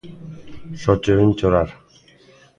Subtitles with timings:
[0.81, 1.69] Só che oín chorar.